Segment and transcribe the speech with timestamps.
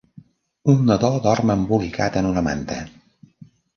[0.73, 2.79] Un nadó dorm embolicat en una manta.